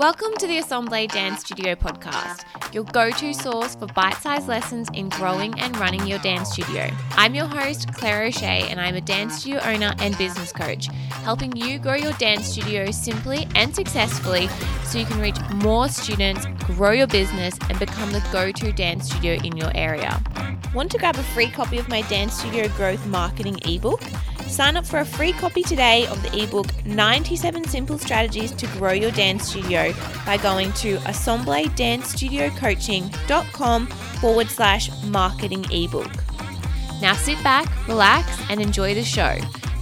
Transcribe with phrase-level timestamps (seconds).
[0.00, 4.88] Welcome to the Assemble Dance Studio podcast, your go to source for bite sized lessons
[4.94, 6.90] in growing and running your dance studio.
[7.16, 10.86] I'm your host, Claire O'Shea, and I'm a dance studio owner and business coach,
[11.22, 14.48] helping you grow your dance studio simply and successfully
[14.90, 19.06] so you can reach more students, grow your business, and become the go to dance
[19.06, 20.20] studio in your area.
[20.74, 24.02] Want to grab a free copy of my Dance Studio Growth Marketing ebook?
[24.46, 28.92] Sign up for a free copy today of the ebook 97 Simple Strategies to Grow
[28.92, 29.94] Your Dance Studio
[30.26, 36.12] by going to assembledancestudiocoaching.com forward slash marketing ebook.
[37.00, 39.36] Now sit back, relax, and enjoy the show.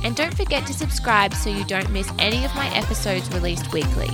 [0.05, 4.09] And don't forget to subscribe so you don't miss any of my episodes released weekly.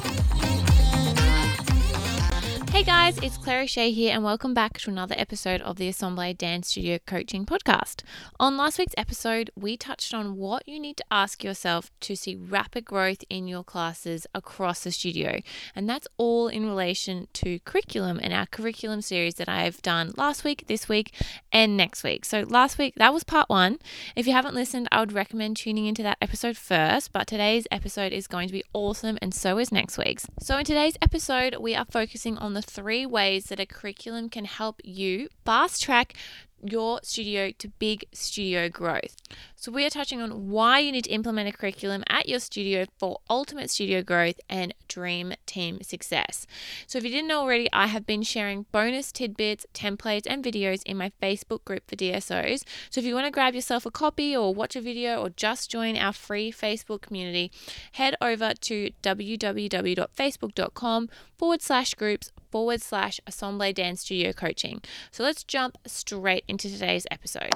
[2.74, 6.34] Hey guys, it's Claire Shea here, and welcome back to another episode of the Assemble
[6.34, 8.02] Dance Studio Coaching Podcast.
[8.40, 12.34] On last week's episode, we touched on what you need to ask yourself to see
[12.34, 15.38] rapid growth in your classes across the studio,
[15.76, 20.42] and that's all in relation to curriculum and our curriculum series that I've done last
[20.42, 21.14] week, this week,
[21.52, 22.24] and next week.
[22.24, 23.78] So, last week, that was part one.
[24.16, 28.12] If you haven't listened, I would recommend tuning into that episode first, but today's episode
[28.12, 30.26] is going to be awesome, and so is next week's.
[30.40, 34.44] So, in today's episode, we are focusing on the three ways that a curriculum can
[34.44, 36.14] help you fast track
[36.64, 39.16] your studio to big studio growth.
[39.56, 42.84] So, we are touching on why you need to implement a curriculum at your studio
[42.98, 46.46] for ultimate studio growth and dream team success.
[46.86, 50.82] So, if you didn't know already, I have been sharing bonus tidbits, templates, and videos
[50.84, 52.64] in my Facebook group for DSOs.
[52.90, 55.70] So, if you want to grab yourself a copy or watch a video or just
[55.70, 57.52] join our free Facebook community,
[57.92, 64.80] head over to www.facebook.com forward slash groups forward slash Assemble Dance Studio Coaching.
[65.10, 67.50] So let's jump straight into today's episode.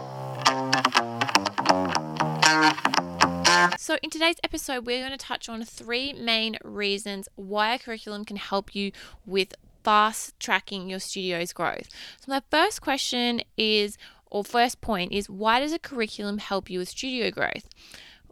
[3.79, 8.25] So, in today's episode, we're going to touch on three main reasons why a curriculum
[8.25, 8.91] can help you
[9.25, 9.55] with
[9.85, 11.89] fast tracking your studio's growth.
[12.19, 16.81] So, my first question is, or first point is, why does a curriculum help you
[16.81, 17.69] with studio growth?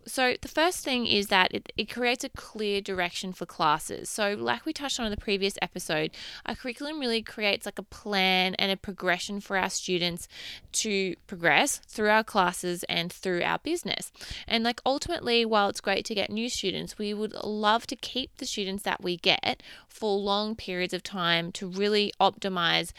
[0.06, 4.09] So, the first thing is that it, it creates a clear direction for classes.
[4.09, 6.12] So, like we touched on in the previous episode,
[6.44, 10.28] a curriculum really creates like a plan and a progression for our students
[10.72, 14.12] to progress through our classes and through our business.
[14.47, 18.37] And, like, ultimately, while it's great to get new students, we would love to keep
[18.37, 22.93] the students that we get for long periods of time to really optimize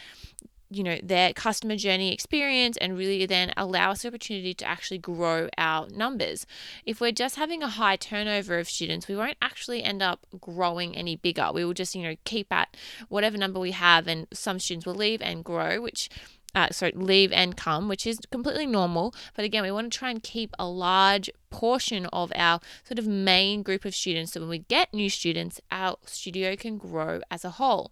[0.69, 4.97] you know their customer journey experience and really then allow us the opportunity to actually
[4.97, 6.45] grow our numbers
[6.85, 10.95] if we're just having a high turnover of students we won't actually end up growing
[10.95, 12.75] any bigger we will just you know keep at
[13.07, 16.09] whatever number we have and some students will leave and grow which
[16.57, 19.13] uh, so leave and come, which is completely normal.
[19.35, 23.06] But again, we want to try and keep a large portion of our sort of
[23.06, 24.31] main group of students.
[24.31, 27.91] So when we get new students, our studio can grow as a whole.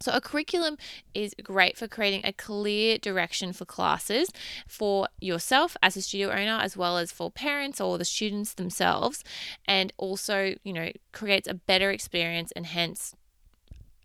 [0.00, 0.76] So, a curriculum
[1.14, 4.30] is great for creating a clear direction for classes
[4.66, 9.24] for yourself as a studio owner, as well as for parents or the students themselves,
[9.66, 13.14] and also, you know, creates a better experience and hence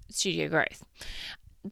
[0.10, 0.84] studio growth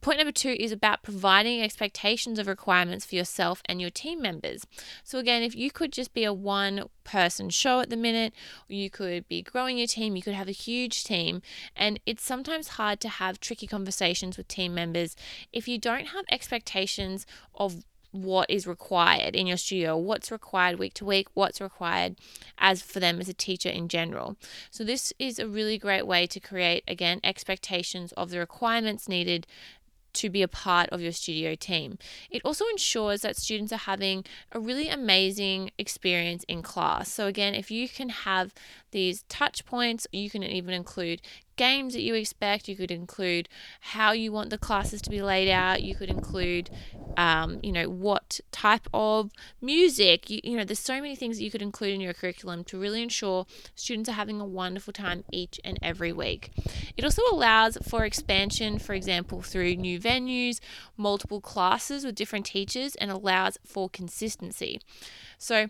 [0.02, 4.66] point number two is about providing expectations of requirements for yourself and your team members.
[5.04, 8.34] So, again, if you could just be a one person show at the minute,
[8.68, 11.42] you could be growing your team, you could have a huge team,
[11.76, 15.16] and it's sometimes hard to have tricky conversations with team members
[15.52, 17.26] if you don't have expectations
[17.56, 22.16] of what is required in your studio, what's required week to week, what's required
[22.58, 24.36] as for them as a teacher in general.
[24.72, 29.46] So this is a really great way to create again expectations of the requirements needed
[30.14, 31.98] to be a part of your studio team.
[32.30, 37.12] It also ensures that students are having a really amazing experience in class.
[37.12, 38.54] So, again, if you can have
[38.92, 41.22] these touch points, you can even include
[41.60, 42.70] games that you expect.
[42.70, 43.50] You could include
[43.82, 45.84] how you want the classes to be laid out.
[45.84, 46.70] You could include,
[47.18, 49.30] um, you know, what type of
[49.62, 50.30] music.
[50.30, 52.80] You, you know, there's so many things that you could include in your curriculum to
[52.80, 56.52] really ensure students are having a wonderful time each and every week.
[56.96, 60.62] It also allows for expansion, for example, through new venues,
[60.96, 64.80] multiple classes with different teachers, and allows for consistency.
[65.38, 65.68] So,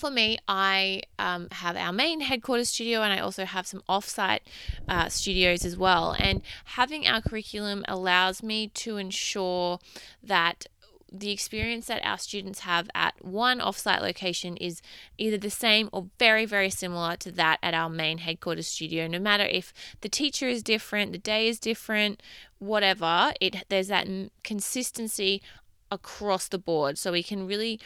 [0.00, 4.40] for me, I um, have our main headquarters studio and I also have some offsite
[4.88, 6.16] uh, studios as well.
[6.18, 9.78] And having our curriculum allows me to ensure
[10.22, 10.66] that
[11.12, 14.80] the experience that our students have at one offsite location is
[15.18, 19.06] either the same or very, very similar to that at our main headquarters studio.
[19.06, 22.22] No matter if the teacher is different, the day is different,
[22.58, 24.06] whatever, it there's that
[24.44, 25.42] consistency
[25.90, 26.96] across the board.
[26.96, 27.80] So we can really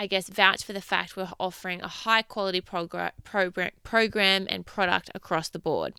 [0.00, 5.10] I guess, vouch for the fact we're offering a high quality program, program and product
[5.12, 5.94] across the board.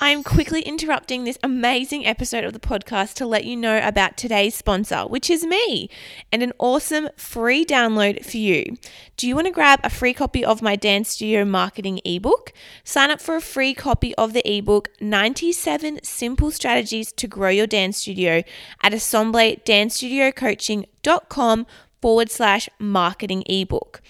[0.00, 4.54] I'm quickly interrupting this amazing episode of the podcast to let you know about today's
[4.54, 5.90] sponsor, which is me,
[6.30, 8.76] and an awesome free download for you.
[9.16, 12.52] Do you want to grab a free copy of my Dance Studio Marketing ebook?
[12.84, 17.66] Sign up for a free copy of the ebook 97 Simple Strategies to Grow Your
[17.66, 18.44] Dance Studio
[18.84, 21.66] at assembledancestudiocoaching.com
[22.00, 24.00] forward slash marketing ebook.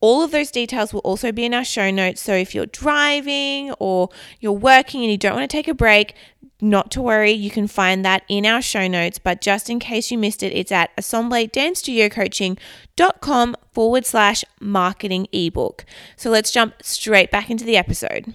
[0.00, 2.20] All of those details will also be in our show notes.
[2.20, 4.10] So if you're driving or
[4.40, 6.14] you're working and you don't want to take a break,
[6.60, 9.18] not to worry, you can find that in our show notes.
[9.18, 15.84] But just in case you missed it, it's at assembledancestudiocoaching.com forward slash marketing ebook.
[16.16, 18.34] So let's jump straight back into the episode.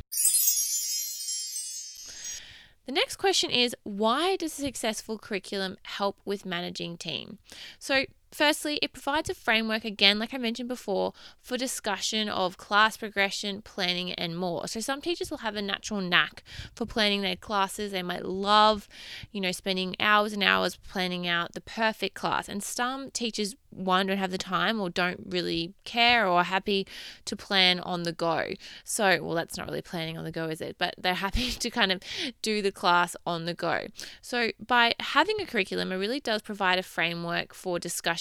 [2.85, 7.39] The next question is why does a successful curriculum help with managing team?
[7.79, 12.95] So Firstly, it provides a framework, again, like I mentioned before, for discussion of class
[12.95, 14.67] progression, planning, and more.
[14.67, 16.43] So, some teachers will have a natural knack
[16.73, 17.91] for planning their classes.
[17.91, 18.87] They might love,
[19.31, 22.47] you know, spending hours and hours planning out the perfect class.
[22.47, 26.85] And some teachers one don't have the time or don't really care or are happy
[27.25, 28.47] to plan on the go.
[28.83, 30.77] So, well, that's not really planning on the go, is it?
[30.77, 32.01] But they're happy to kind of
[32.41, 33.87] do the class on the go.
[34.21, 38.20] So, by having a curriculum, it really does provide a framework for discussion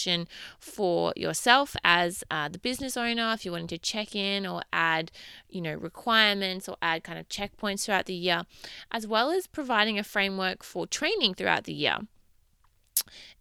[0.59, 3.33] for yourself as uh, the business owner.
[3.33, 5.11] If you're wanting to check in or add,
[5.49, 8.43] you know, requirements or add kind of checkpoints throughout the year,
[8.91, 11.99] as well as providing a framework for training throughout the year.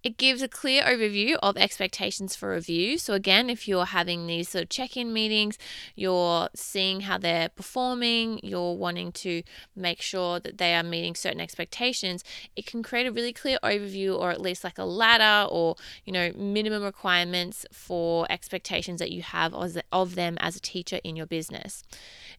[0.01, 2.98] It gives a clear overview of expectations for review.
[2.98, 5.57] So, again, if you're having these sort of check in meetings,
[5.94, 9.44] you're seeing how they're performing, you're wanting to
[9.75, 12.24] make sure that they are meeting certain expectations,
[12.56, 15.75] it can create a really clear overview or at least like a ladder or,
[16.06, 19.54] you know, minimum requirements for expectations that you have
[19.92, 21.84] of them as a teacher in your business.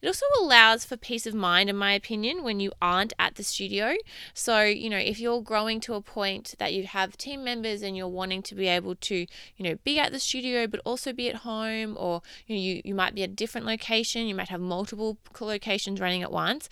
[0.01, 3.43] It also allows for peace of mind, in my opinion, when you aren't at the
[3.43, 3.95] studio.
[4.33, 7.95] So, you know, if you're growing to a point that you have team members and
[7.95, 11.29] you're wanting to be able to, you know, be at the studio but also be
[11.29, 14.49] at home, or you know, you, you might be at a different location, you might
[14.49, 16.69] have multiple locations running at once.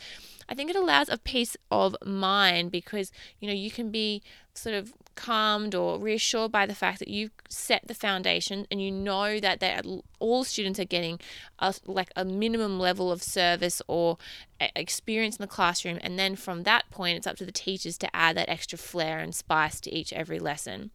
[0.49, 4.23] I think it allows a peace of mind because you know you can be
[4.53, 8.89] sort of calmed or reassured by the fact that you've set the foundation and you
[8.89, 9.85] know that
[10.19, 11.19] all students are getting
[11.59, 14.17] a, like a minimum level of service or
[14.75, 15.97] experience in the classroom.
[16.01, 19.19] And then from that point it's up to the teachers to add that extra flair
[19.19, 20.91] and spice to each every lesson.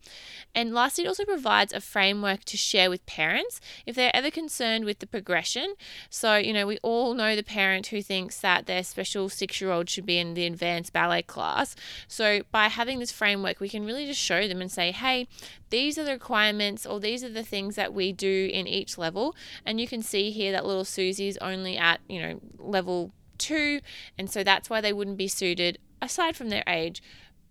[0.55, 4.85] And lastly it also provides a framework to share with parents if they're ever concerned
[4.85, 5.75] with the progression.
[6.09, 9.71] So you know we all know the parent who thinks that their special six year
[9.71, 11.77] old should be in the advanced ballet class.
[12.09, 15.29] So by having this framework we can really just show them and say hey
[15.71, 19.35] these are the requirements or these are the things that we do in each level.
[19.67, 23.81] And you can see here that little Susie's only at you know level two,
[24.17, 27.03] and so that's why they wouldn't be suited, aside from their age,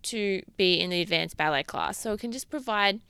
[0.02, 1.98] to be in the advanced ballet class.
[1.98, 3.00] So it can just provide,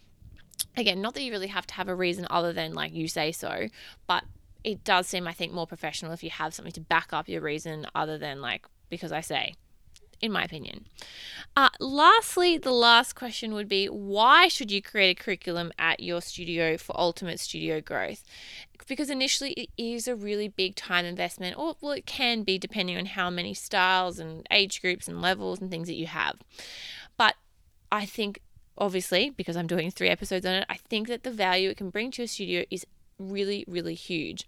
[0.76, 3.32] again, not that you really have to have a reason other than like you say
[3.32, 3.68] so,
[4.06, 4.24] but
[4.62, 7.42] it does seem, I think, more professional if you have something to back up your
[7.42, 9.54] reason other than like because I say
[10.24, 10.86] in my opinion.
[11.54, 16.22] Uh, lastly, the last question would be why should you create a curriculum at your
[16.22, 18.24] studio for ultimate studio growth?
[18.88, 22.96] Because initially it is a really big time investment, or well, it can be depending
[22.96, 26.36] on how many styles and age groups and levels and things that you have.
[27.18, 27.34] But
[27.92, 28.40] I think
[28.78, 31.90] obviously because I'm doing three episodes on it, I think that the value it can
[31.90, 32.86] bring to your studio is
[33.18, 34.46] really, really huge.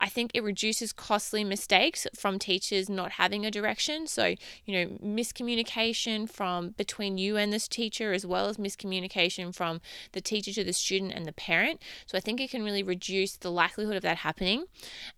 [0.00, 4.06] I think it reduces costly mistakes from teachers not having a direction.
[4.06, 4.34] So,
[4.64, 9.80] you know, miscommunication from between you and this teacher, as well as miscommunication from
[10.12, 11.80] the teacher to the student and the parent.
[12.06, 14.64] So, I think it can really reduce the likelihood of that happening.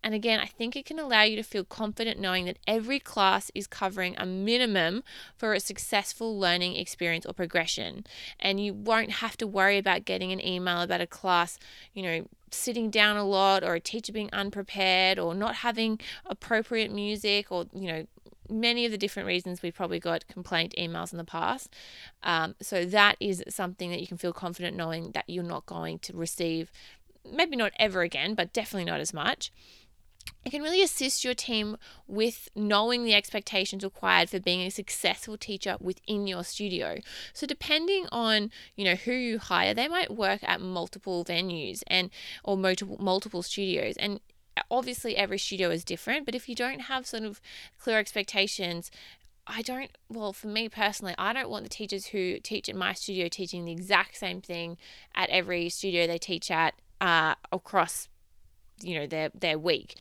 [0.02, 3.50] And again, I think it can allow you to feel confident knowing that every class
[3.54, 5.02] is covering a minimum
[5.37, 8.04] for a successful learning experience or progression.
[8.38, 11.58] And you won't have to worry about getting an email about a class,
[11.92, 16.93] you know, sitting down a lot or a teacher being unprepared or not having appropriate
[16.93, 18.07] music or you know
[18.50, 21.75] many of the different reasons we've probably got complaint emails in the past.
[22.23, 25.99] Um, so that is something that you can feel confident knowing that you're not going
[26.00, 26.73] to receive
[27.31, 29.52] maybe not ever again but definitely not as much
[30.44, 35.37] it can really assist your team with knowing the expectations required for being a successful
[35.37, 36.99] teacher within your studio.
[37.32, 42.11] So depending on, you know, who you hire, they might work at multiple venues and
[42.44, 44.20] or multiple multiple studios and
[44.70, 47.40] obviously every studio is different, but if you don't have sort of
[47.78, 48.90] clear expectations,
[49.47, 52.92] I don't, well, for me personally, I don't want the teachers who teach at my
[52.92, 54.76] studio teaching the exact same thing
[55.14, 58.08] at every studio they teach at uh, across,
[58.82, 59.97] you know, their, their week.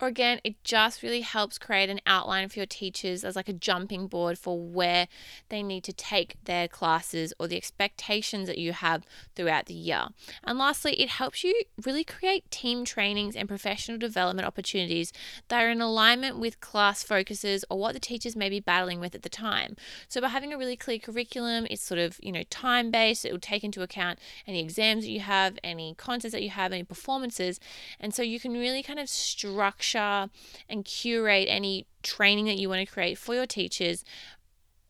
[0.00, 3.54] Or again, it just really helps create an outline for your teachers as like a
[3.54, 5.08] jumping board for where
[5.48, 10.08] they need to take their classes or the expectations that you have throughout the year.
[10.44, 15.14] And lastly, it helps you really create team trainings and professional development opportunities
[15.48, 19.14] that are in alignment with class focuses or what the teachers may be battling with
[19.14, 19.76] at the time.
[20.08, 23.32] So by having a really clear curriculum, it's sort of, you know, time based, it
[23.32, 26.84] will take into account any exams that you have, any contests that you have, any
[26.84, 27.58] performances.
[27.98, 30.30] And so you can really kind of structure structure
[30.68, 34.04] and curate any training that you want to create for your teachers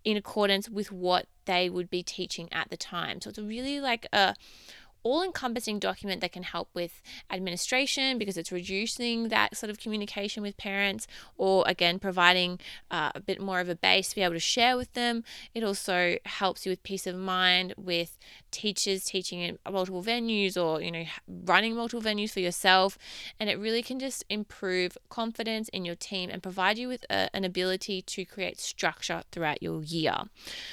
[0.05, 3.21] in accordance with what they would be teaching at the time.
[3.21, 4.35] So it's really like a
[5.07, 10.43] all encompassing document that can help with administration because it's reducing that sort of communication
[10.43, 11.07] with parents,
[11.39, 12.59] or again, providing
[12.91, 15.23] uh, a bit more of a base to be able to share with them.
[15.55, 18.19] It also helps you with peace of mind with
[18.51, 21.05] teachers teaching in multiple venues or, you know,
[21.45, 22.99] running multiple venues for yourself.
[23.39, 27.31] And it really can just improve confidence in your team and provide you with a,
[27.33, 30.17] an ability to create structure throughout your year.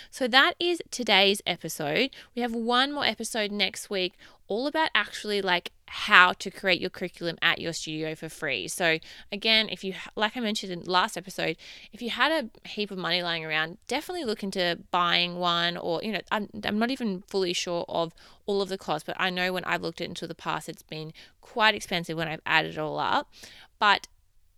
[0.09, 2.09] So that is today's episode.
[2.35, 4.13] We have one more episode next week
[4.47, 8.67] all about actually like how to create your curriculum at your studio for free.
[8.67, 8.99] So
[9.31, 11.57] again, if you like I mentioned in last episode,
[11.91, 16.01] if you had a heap of money lying around, definitely look into buying one or
[16.03, 18.13] you know, I'm I'm not even fully sure of
[18.45, 21.13] all of the costs, but I know when I've looked into the past it's been
[21.41, 23.31] quite expensive when I've added it all up.
[23.79, 24.07] But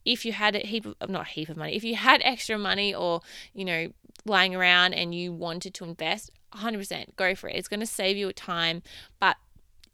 [0.05, 2.21] if you had a heap of uh, not a heap of money, if you had
[2.23, 3.21] extra money or,
[3.53, 3.89] you know,
[4.25, 7.55] lying around and you wanted to invest, 100% go for it.
[7.55, 8.81] It's going to save you time,
[9.19, 9.37] but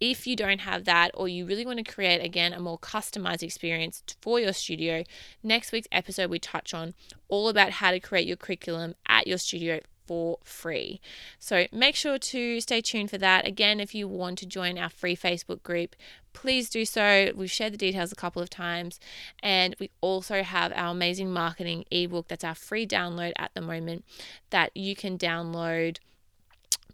[0.01, 3.43] if you don't have that or you really want to create again a more customized
[3.43, 5.03] experience for your studio,
[5.43, 6.95] next week's episode we touch on
[7.29, 10.99] all about how to create your curriculum at your studio for free.
[11.39, 13.47] So make sure to stay tuned for that.
[13.47, 15.95] Again, if you want to join our free Facebook group,
[16.33, 17.31] please do so.
[17.35, 18.99] We've shared the details a couple of times,
[19.43, 24.03] and we also have our amazing marketing ebook that's our free download at the moment
[24.49, 25.99] that you can download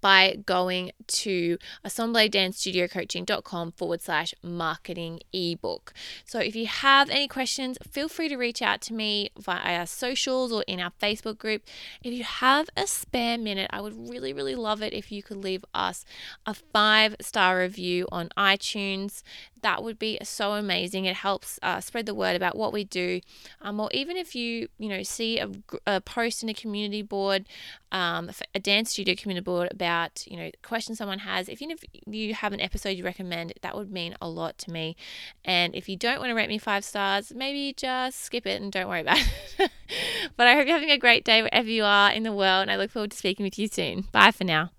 [0.01, 5.93] by going to assembledancestudiocoaching.com forward slash marketing ebook.
[6.25, 9.85] So if you have any questions, feel free to reach out to me via our
[9.85, 11.63] socials or in our Facebook group.
[12.03, 15.37] If you have a spare minute, I would really, really love it if you could
[15.37, 16.05] leave us
[16.45, 19.23] a five star review on iTunes
[19.67, 21.03] that would be so amazing.
[21.03, 23.19] It helps uh, spread the word about what we do.
[23.61, 25.51] Um, or even if you, you know, see a,
[25.85, 27.49] a post in a community board,
[27.91, 31.83] um, a dance studio community board about, you know, questions someone has, if you, if
[32.07, 34.95] you have an episode you recommend, that would mean a lot to me.
[35.43, 38.71] And if you don't want to rate me five stars, maybe just skip it and
[38.71, 39.69] don't worry about it.
[40.37, 42.61] but I hope you're having a great day wherever you are in the world.
[42.61, 44.05] And I look forward to speaking with you soon.
[44.13, 44.71] Bye for now.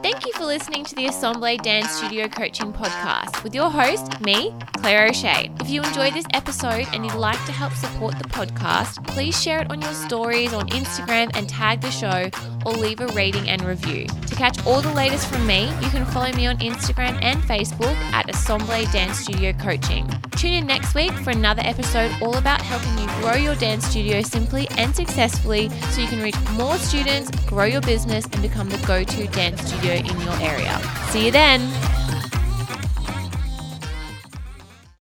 [0.00, 4.54] Thank you for listening to the Assemble Dance Studio Coaching Podcast with your host, me,
[4.76, 5.50] Claire O'Shea.
[5.60, 9.60] If you enjoyed this episode and you'd like to help support the podcast, please share
[9.62, 12.30] it on your stories on Instagram and tag the show
[12.64, 14.06] or leave a rating and review.
[14.06, 17.96] To catch all the latest from me, you can follow me on Instagram and Facebook
[18.12, 20.08] at Assemble Dance Studio Coaching.
[20.38, 24.22] Tune in next week for another episode all about helping you grow your dance studio
[24.22, 28.78] simply and successfully so you can reach more students, grow your business, and become the
[28.86, 30.80] go to dance studio in your area.
[31.10, 31.60] See you then.